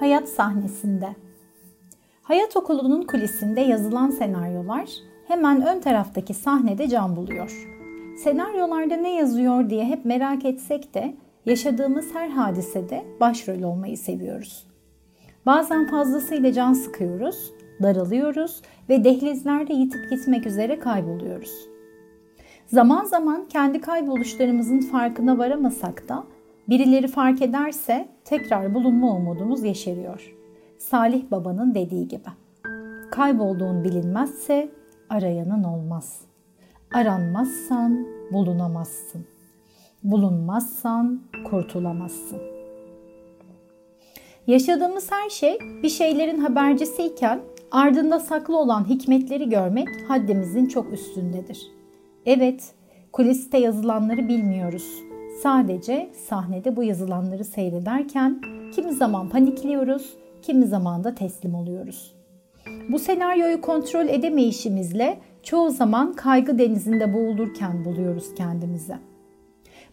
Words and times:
Hayat 0.00 0.28
sahnesinde. 0.28 1.16
Hayat 2.22 2.56
okulunun 2.56 3.02
kulisinde 3.02 3.60
yazılan 3.60 4.10
senaryolar 4.10 4.90
hemen 5.28 5.66
ön 5.66 5.80
taraftaki 5.80 6.34
sahnede 6.34 6.88
can 6.88 7.16
buluyor. 7.16 7.68
Senaryolarda 8.24 8.96
ne 8.96 9.14
yazıyor 9.14 9.70
diye 9.70 9.84
hep 9.84 10.04
merak 10.04 10.44
etsek 10.44 10.94
de 10.94 11.16
yaşadığımız 11.46 12.14
her 12.14 12.28
hadisede 12.28 13.04
başrol 13.20 13.62
olmayı 13.62 13.98
seviyoruz. 13.98 14.66
Bazen 15.46 15.86
fazlasıyla 15.86 16.52
can 16.52 16.72
sıkıyoruz, 16.72 17.52
daralıyoruz 17.82 18.62
ve 18.88 19.04
dehlizlerde 19.04 19.72
yitip 19.72 20.10
gitmek 20.10 20.46
üzere 20.46 20.78
kayboluyoruz. 20.78 21.68
Zaman 22.66 23.04
zaman 23.04 23.48
kendi 23.48 23.80
kayboluşlarımızın 23.80 24.80
farkına 24.80 25.38
varamasak 25.38 26.08
da 26.08 26.24
birileri 26.68 27.08
fark 27.08 27.42
ederse 27.42 28.08
tekrar 28.24 28.74
bulunma 28.74 29.16
umudumuz 29.16 29.64
yeşeriyor. 29.64 30.34
Salih 30.78 31.30
Baba'nın 31.30 31.74
dediği 31.74 32.08
gibi. 32.08 32.28
Kaybolduğun 33.10 33.84
bilinmezse 33.84 34.68
arayanın 35.10 35.64
olmaz. 35.64 36.20
Aranmazsan 36.94 38.06
bulunamazsın. 38.32 39.26
Bulunmazsan 40.02 41.20
kurtulamazsın. 41.50 42.38
Yaşadığımız 44.46 45.12
her 45.12 45.30
şey 45.30 45.58
bir 45.82 45.88
şeylerin 45.88 46.38
habercisiyken 46.38 47.40
ardında 47.70 48.20
saklı 48.20 48.58
olan 48.58 48.88
hikmetleri 48.88 49.48
görmek 49.48 49.88
haddimizin 50.08 50.66
çok 50.66 50.92
üstündedir. 50.92 51.70
Evet, 52.26 52.74
kuliste 53.12 53.58
yazılanları 53.58 54.28
bilmiyoruz. 54.28 55.02
Sadece 55.42 56.10
sahnede 56.28 56.76
bu 56.76 56.82
yazılanları 56.82 57.44
seyrederken 57.44 58.40
kimi 58.74 58.92
zaman 58.92 59.28
panikliyoruz, 59.28 60.16
kimi 60.42 60.66
zaman 60.66 61.04
da 61.04 61.14
teslim 61.14 61.54
oluyoruz. 61.54 62.14
Bu 62.88 62.98
senaryoyu 62.98 63.60
kontrol 63.60 64.08
edemeyişimizle 64.08 65.18
çoğu 65.42 65.70
zaman 65.70 66.12
kaygı 66.12 66.58
denizinde 66.58 67.14
boğulurken 67.14 67.84
buluyoruz 67.84 68.34
kendimizi. 68.34 68.96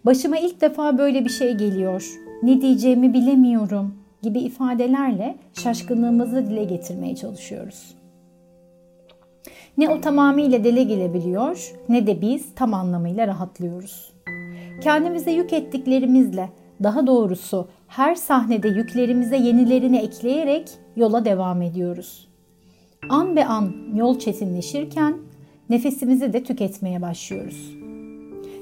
Başıma 0.06 0.38
ilk 0.38 0.62
defa 0.62 0.98
böyle 0.98 1.26
bir 1.26 1.30
şey 1.30 1.54
geliyor. 1.54 2.14
Ne 2.44 2.62
diyeceğimi 2.62 3.14
bilemiyorum 3.14 3.96
gibi 4.22 4.40
ifadelerle 4.40 5.36
şaşkınlığımızı 5.54 6.48
dile 6.48 6.64
getirmeye 6.64 7.16
çalışıyoruz. 7.16 7.96
Ne 9.78 9.90
o 9.90 10.02
tamamıyla 10.02 10.64
dile 10.64 10.84
gelebiliyor 10.84 11.74
ne 11.90 12.08
de 12.08 12.22
biz 12.22 12.56
tam 12.56 12.74
anlamıyla 12.74 13.28
rahatlıyoruz. 13.28 14.13
Kendimize 14.84 15.32
yük 15.32 15.54
ettiklerimizle, 15.54 16.50
daha 16.84 17.08
doğrusu 17.08 17.68
her 17.88 18.16
sahnede 18.16 18.68
yüklerimize 18.68 19.38
yenilerini 19.38 19.98
ekleyerek 19.98 20.70
yola 20.96 21.26
devam 21.26 21.62
ediyoruz. 21.62 22.28
An 23.10 23.36
be 23.36 23.46
an 23.46 23.74
yol 23.96 24.20
çetinleşirken 24.20 25.18
nefesimizi 25.70 26.34
de 26.34 26.44
tüketmeye 26.44 27.02
başlıyoruz. 27.02 27.74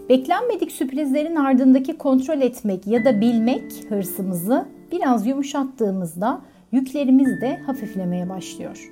Beklenmedik 0.10 0.72
sürprizlerin 0.72 1.36
ardındaki 1.36 1.98
kontrol 1.98 2.42
etmek 2.42 2.88
ya 2.88 3.06
da 3.06 3.22
bilmek 3.22 3.72
hırsımızı 3.90 4.66
biraz 4.92 5.28
yumuşattığımızda 5.28 6.42
yüklerimiz 6.72 7.42
de 7.42 7.58
hafiflemeye 7.58 8.30
başlıyor. 8.30 8.92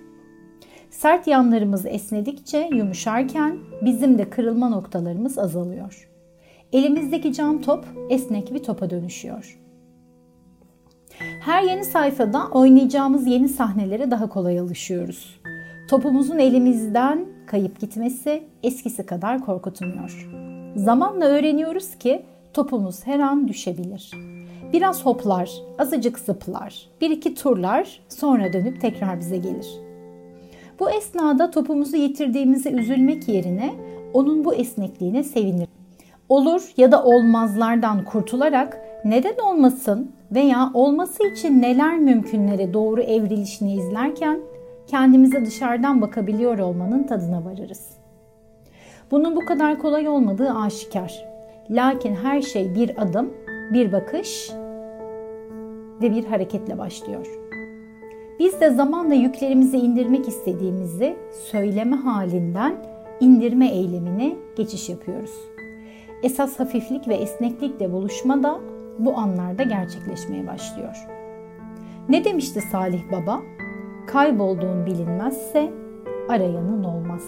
Sert 0.90 1.28
yanlarımız 1.28 1.86
esnedikçe 1.86 2.70
yumuşarken 2.74 3.58
bizim 3.82 4.18
de 4.18 4.30
kırılma 4.30 4.70
noktalarımız 4.70 5.38
azalıyor. 5.38 6.10
Elimizdeki 6.74 7.34
cam 7.34 7.62
top 7.62 7.86
esnek 8.10 8.54
bir 8.54 8.64
topa 8.64 8.90
dönüşüyor. 8.90 9.60
Her 11.42 11.64
yeni 11.64 11.86
sayfada 11.86 12.48
oynayacağımız 12.48 13.28
yeni 13.28 13.50
sahnelere 13.50 14.12
daha 14.12 14.30
kolay 14.30 14.60
alışıyoruz. 14.60 15.40
Topumuzun 15.90 16.40
elimizden 16.40 17.26
kayıp 17.48 17.80
gitmesi 17.80 18.44
eskisi 18.64 19.06
kadar 19.06 19.46
korkutmuyor. 19.46 20.30
Zamanla 20.76 21.26
öğreniyoruz 21.26 21.96
ki 21.96 22.22
topumuz 22.54 23.08
her 23.08 23.20
an 23.20 23.48
düşebilir. 23.48 24.12
Biraz 24.74 25.06
hoplar, 25.06 25.52
azıcık 25.80 26.20
zıplar, 26.20 26.90
bir 27.02 27.10
iki 27.10 27.36
turlar 27.36 28.02
sonra 28.10 28.54
dönüp 28.54 28.82
tekrar 28.82 29.20
bize 29.20 29.38
gelir. 29.38 29.68
Bu 30.80 30.92
esnada 30.92 31.52
topumuzu 31.52 31.98
yitirdiğimizi 31.98 32.70
üzülmek 32.70 33.28
yerine 33.28 33.74
onun 34.14 34.46
bu 34.46 34.54
esnekliğine 34.54 35.24
sevinir. 35.24 35.79
Olur 36.30 36.62
ya 36.78 36.92
da 36.92 37.04
olmazlardan 37.04 38.06
kurtularak 38.06 38.82
neden 39.06 39.38
olmasın 39.38 40.12
veya 40.32 40.72
olması 40.74 41.28
için 41.28 41.62
neler 41.62 42.00
mümkünlere 42.00 42.74
doğru 42.74 43.02
evrilişini 43.02 43.74
izlerken 43.74 44.40
kendimize 44.88 45.46
dışarıdan 45.46 46.02
bakabiliyor 46.02 46.60
olmanın 46.60 47.04
tadına 47.04 47.46
varırız. 47.46 47.90
Bunun 49.12 49.36
bu 49.36 49.46
kadar 49.46 49.80
kolay 49.80 50.08
olmadığı 50.08 50.52
aşikar. 50.52 51.26
Lakin 51.70 52.16
her 52.16 52.42
şey 52.42 52.76
bir 52.76 53.02
adım, 53.02 53.34
bir 53.74 53.92
bakış 53.92 54.52
ve 56.02 56.12
bir 56.16 56.26
hareketle 56.26 56.78
başlıyor. 56.78 57.28
Biz 58.40 58.62
de 58.62 58.70
zamanla 58.70 59.14
yüklerimizi 59.14 59.78
indirmek 59.78 60.28
istediğimizi 60.28 61.16
söyleme 61.52 61.96
halinden 61.96 62.76
indirme 63.20 63.68
eylemine 63.68 64.36
geçiş 64.56 64.90
yapıyoruz. 64.90 65.49
Esas 66.24 66.60
hafiflik 66.60 67.08
ve 67.08 67.14
esneklikle 67.14 67.92
buluşma 67.92 68.44
da 68.44 68.60
bu 69.00 69.18
anlarda 69.18 69.64
gerçekleşmeye 69.64 70.48
başlıyor. 70.48 71.08
Ne 72.10 72.24
demişti 72.26 72.62
Salih 72.62 73.02
Baba? 73.12 73.42
Kaybolduğun 74.08 74.86
bilinmezse 74.86 75.74
arayanın 76.30 76.84
olmaz. 76.84 77.24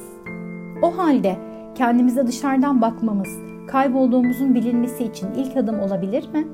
O 0.81 0.97
halde 0.97 1.35
kendimize 1.75 2.27
dışarıdan 2.27 2.81
bakmamız, 2.81 3.29
kaybolduğumuzun 3.67 4.55
bilinmesi 4.55 5.03
için 5.03 5.27
ilk 5.31 5.57
adım 5.57 5.79
olabilir 5.79 6.29
mi? 6.33 6.47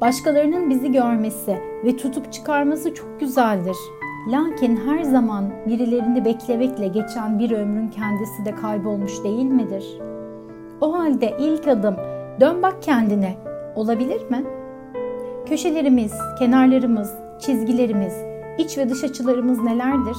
Başkalarının 0.00 0.70
bizi 0.70 0.92
görmesi 0.92 1.58
ve 1.84 1.96
tutup 1.96 2.32
çıkarması 2.32 2.94
çok 2.94 3.20
güzeldir. 3.20 3.76
Lakin 4.32 4.76
her 4.76 5.02
zaman 5.02 5.50
birilerini 5.66 6.24
beklemekle 6.24 6.88
geçen 6.88 7.38
bir 7.38 7.50
ömrün 7.50 7.88
kendisi 7.88 8.44
de 8.44 8.54
kaybolmuş 8.54 9.24
değil 9.24 9.44
midir? 9.44 9.98
O 10.80 10.98
halde 10.98 11.36
ilk 11.38 11.68
adım 11.68 11.96
dön 12.40 12.62
bak 12.62 12.82
kendine 12.82 13.36
olabilir 13.74 14.30
mi? 14.30 14.44
Köşelerimiz, 15.46 16.12
kenarlarımız, 16.38 17.14
çizgilerimiz, 17.40 18.14
iç 18.58 18.78
ve 18.78 18.88
dış 18.88 19.04
açılarımız 19.04 19.62
nelerdir? 19.62 20.16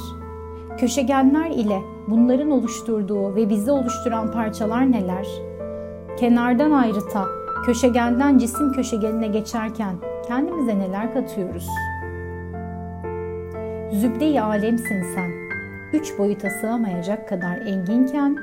Köşegenler 0.78 1.50
ile 1.50 1.82
bunların 2.08 2.52
oluşturduğu 2.52 3.36
ve 3.36 3.50
bizi 3.50 3.72
oluşturan 3.72 4.32
parçalar 4.32 4.92
neler? 4.92 5.28
Kenardan 6.18 6.72
ayrıta, 6.72 7.26
köşegenden 7.66 8.38
cisim 8.38 8.72
köşegenine 8.72 9.28
geçerken 9.28 9.96
kendimize 10.28 10.80
neler 10.80 11.14
katıyoruz? 11.14 11.68
Zübde-i 13.92 14.42
alemsin 14.42 15.04
sen. 15.16 15.32
Üç 15.94 16.20
boyuta 16.20 16.50
sığamayacak 16.50 17.30
kadar 17.30 17.58
enginken, 17.58 18.38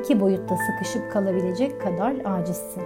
iki 0.00 0.20
boyutta 0.20 0.56
sıkışıp 0.56 1.12
kalabilecek 1.12 1.80
kadar 1.80 2.14
acizsin. 2.24 2.82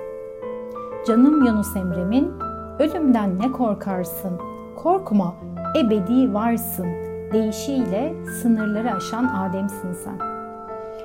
Canım 1.07 1.47
Yunus 1.47 1.77
Emre'min, 1.77 2.33
ölümden 2.79 3.39
ne 3.39 3.53
korkarsın, 3.53 4.33
korkma, 4.77 5.35
ebedi 5.79 6.35
varsın 6.35 6.87
deyişiyle 7.33 8.15
sınırları 8.43 8.93
aşan 8.95 9.25
Adem'sin 9.25 9.93
sen. 9.93 10.19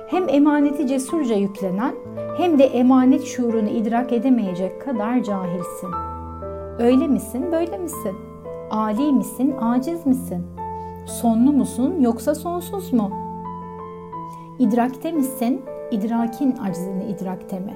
Hem 0.06 0.28
emaneti 0.28 0.86
cesurca 0.86 1.34
yüklenen 1.34 1.94
hem 2.36 2.58
de 2.58 2.64
emanet 2.64 3.24
şuurunu 3.24 3.68
idrak 3.68 4.12
edemeyecek 4.12 4.82
kadar 4.82 5.22
cahilsin. 5.22 5.90
Öyle 6.78 7.08
misin, 7.08 7.52
böyle 7.52 7.78
misin? 7.78 8.16
Ali 8.70 9.12
misin, 9.12 9.54
aciz 9.60 10.06
misin? 10.06 10.46
Sonlu 11.06 11.52
musun 11.52 11.94
yoksa 12.00 12.34
sonsuz 12.34 12.92
mu? 12.92 13.10
İdrakte 14.58 15.12
misin, 15.12 15.62
idrakin 15.92 16.56
acizini 16.56 17.04
idrakte 17.04 17.60
mi? 17.60 17.74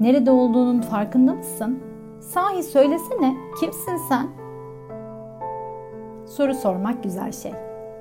Nerede 0.00 0.30
olduğunun 0.30 0.80
farkında 0.80 1.34
mısın? 1.34 1.78
Sahi 2.20 2.62
söylesene, 2.62 3.36
kimsin 3.60 3.96
sen? 3.96 4.28
Soru 6.26 6.54
sormak 6.54 7.02
güzel 7.02 7.32
şey. 7.32 7.52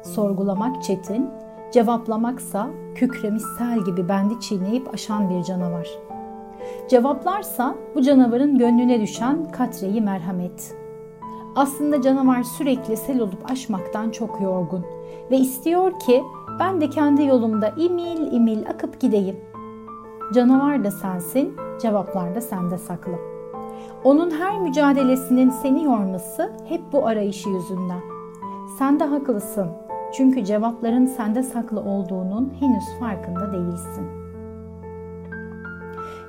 Sorgulamak 0.04 0.84
çetin, 0.84 1.30
cevaplamaksa 1.72 2.69
kükremiş 2.95 3.44
sel 3.57 3.80
gibi 3.80 4.10
bendi 4.10 4.40
çiğneyip 4.40 4.94
aşan 4.94 5.30
bir 5.30 5.44
canavar. 5.44 5.88
Cevaplarsa 6.90 7.75
bu 7.95 8.01
canavarın 8.01 8.57
gönlüne 8.57 9.01
düşen 9.01 9.51
katreyi 9.51 10.01
merhamet. 10.01 10.75
Aslında 11.56 12.01
canavar 12.01 12.44
sürekli 12.44 12.98
sel 12.98 13.19
olup 13.19 13.51
aşmaktan 13.51 14.10
çok 14.10 14.42
yorgun 14.42 14.86
ve 15.31 15.38
istiyor 15.38 16.00
ki 16.00 16.24
ben 16.59 16.81
de 16.81 16.89
kendi 16.89 17.25
yolumda 17.25 17.73
imil 17.77 18.31
imil 18.31 18.69
akıp 18.69 19.00
gideyim. 19.00 19.35
Canavar 20.33 20.83
da 20.83 20.91
sensin, 20.91 21.55
cevaplar 21.81 22.35
da 22.35 22.41
sende 22.41 22.77
saklı. 22.77 23.13
Onun 24.03 24.31
her 24.31 24.59
mücadelesinin 24.59 25.50
seni 25.50 25.83
yorması 25.83 26.51
hep 26.65 26.81
bu 26.91 27.07
arayışı 27.07 27.50
yüzünden. 27.50 28.01
Sen 28.79 29.00
de 29.00 29.03
haklısın. 29.03 29.67
Çünkü 30.13 30.45
cevapların 30.45 31.05
sende 31.05 31.44
saklı 31.44 31.79
olduğunun 31.81 32.53
henüz 32.59 32.99
farkında 32.99 33.53
değilsin. 33.53 34.07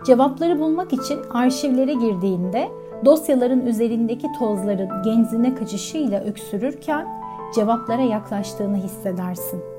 Cevapları 0.07 0.61
bulmak 0.61 0.93
için 0.93 1.19
arşivlere 1.31 1.95
girdiğinde 1.95 2.69
dosyaların 3.05 3.67
üzerindeki 3.67 4.27
tozların 4.39 5.03
genzine 5.05 5.55
kaçışıyla 5.55 6.21
öksürürken 6.21 7.09
cevaplara 7.55 8.03
yaklaştığını 8.03 8.77
hissedersin. 8.77 9.74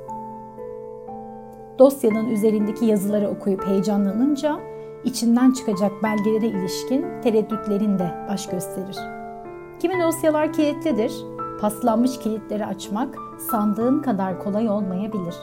Dosyanın 1.80 2.30
üzerindeki 2.30 2.86
yazıları 2.86 3.30
okuyup 3.30 3.68
heyecanlanınca 3.68 4.60
içinden 5.04 5.52
çıkacak 5.52 5.92
belgelere 6.04 6.46
ilişkin 6.48 7.06
tereddütlerin 7.24 8.00
de 8.00 8.12
baş 8.30 8.48
gösterir. 8.50 8.98
Kimi 9.80 10.04
dosyalar 10.04 10.54
kilitlidir, 10.54 11.14
paslanmış 11.62 12.20
kilitleri 12.20 12.66
açmak 12.66 13.16
sandığın 13.52 14.02
kadar 14.02 14.40
kolay 14.40 14.70
olmayabilir. 14.70 15.36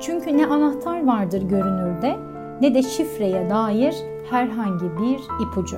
Çünkü 0.00 0.36
ne 0.38 0.46
anahtar 0.46 1.06
vardır 1.06 1.42
görünürde 1.42 2.18
ne 2.60 2.74
de 2.74 2.82
şifreye 2.82 3.50
dair 3.50 3.96
herhangi 4.30 4.96
bir 4.98 5.20
ipucu. 5.46 5.76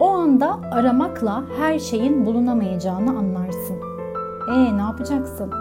O 0.00 0.08
anda 0.08 0.60
aramakla 0.72 1.44
her 1.58 1.78
şeyin 1.78 2.26
bulunamayacağını 2.26 3.18
anlarsın. 3.18 3.76
E 4.50 4.76
ne 4.76 4.80
yapacaksın? 4.80 5.52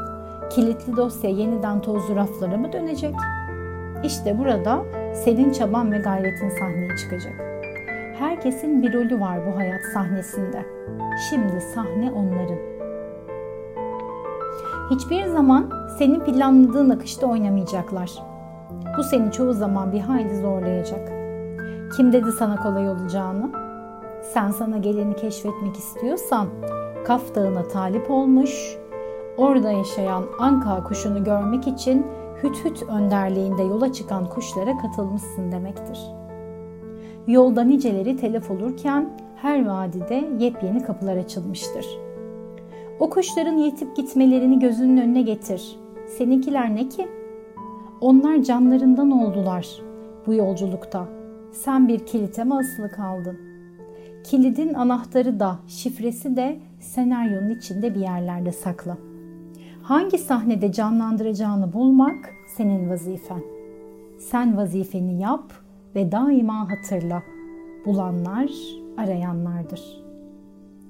Kilitli 0.50 0.98
dosya 0.98 1.30
yeniden 1.30 1.82
tozlu 1.82 2.16
raflara 2.16 2.58
mı 2.58 2.74
dönecek? 2.74 3.16
İşte 4.04 4.40
burada 4.40 4.82
senin 5.14 5.52
çaban 5.52 5.92
ve 5.92 5.98
gayretin 5.98 6.50
sahneye 6.50 6.98
çıkacak. 6.98 7.34
Herkesin 8.20 8.84
bir 8.84 8.94
rolü 8.94 9.20
var 9.20 9.40
bu 9.48 9.58
hayat 9.58 9.82
sahnesinde. 9.94 10.66
Şimdi 11.30 11.62
sahne 11.62 12.12
onların. 12.12 12.74
Hiçbir 14.92 15.26
zaman 15.26 15.72
senin 15.98 16.20
planladığın 16.20 16.90
akışta 16.90 17.28
oynamayacaklar. 17.28 18.12
Bu 18.98 19.04
seni 19.04 19.32
çoğu 19.32 19.54
zaman 19.54 19.92
bir 19.92 20.00
hayli 20.00 20.42
zorlayacak. 20.42 21.12
Kim 21.98 22.14
dedi 22.14 22.32
sana 22.32 22.56
kolay 22.56 22.90
olacağını? 22.90 23.52
Sen 24.34 24.52
sana 24.52 24.78
geleni 24.78 25.16
keşfetmek 25.16 25.76
istiyorsan 25.76 26.48
Kaf 27.06 27.36
Dağı'na 27.36 27.68
talip 27.68 28.12
olmuş, 28.12 28.78
orada 29.38 29.72
yaşayan 29.72 30.24
anka 30.40 30.84
kuşunu 30.84 31.24
görmek 31.24 31.68
için 31.68 32.06
hüt 32.44 32.66
hüt 32.66 32.84
önderliğinde 32.84 33.64
yola 33.64 33.94
çıkan 33.94 34.30
kuşlara 34.30 34.78
katılmışsın 34.78 35.52
demektir. 35.52 36.00
Yolda 37.28 37.64
niceleri 37.64 38.18
telef 38.18 38.52
olurken 38.52 39.10
her 39.36 39.66
vadide 39.66 40.30
yepyeni 40.40 40.84
kapılar 40.84 41.18
açılmıştır. 41.18 41.86
O 43.00 43.10
kuşların 43.10 43.58
yetip 43.58 43.96
gitmelerini 43.96 44.60
gözünün 44.60 44.98
önüne 44.98 45.22
getir. 45.22 45.80
Seninkiler 46.18 46.76
ne 46.76 46.90
ki? 46.90 47.08
Onlar 48.02 48.44
canlarından 48.44 49.12
oldular 49.12 49.68
bu 50.28 50.34
yolculukta. 50.34 51.08
Sen 51.52 51.88
bir 51.88 52.00
kilite 52.00 52.44
mi 52.44 52.56
asılı 52.56 52.92
kaldın? 52.92 53.38
Kilidin 54.24 54.74
anahtarı 54.74 55.40
da, 55.40 55.60
şifresi 55.68 56.36
de 56.36 56.60
senaryonun 56.80 57.50
içinde 57.50 57.96
bir 57.96 58.00
yerlerde 58.00 58.52
saklı. 58.52 58.98
Hangi 59.84 60.18
sahnede 60.18 60.72
canlandıracağını 60.72 61.74
bulmak 61.74 62.34
senin 62.48 62.90
vazifen. 62.90 63.44
Sen 64.20 64.58
vazifeni 64.58 65.22
yap 65.22 65.54
ve 65.96 66.12
daima 66.12 66.70
hatırla. 66.70 67.24
Bulanlar 67.86 68.52
arayanlardır. 68.98 70.04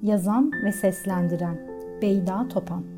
Yazan 0.02 0.50
ve 0.64 0.72
seslendiren 0.72 1.70
Beyda 2.02 2.48
Topan 2.48 2.93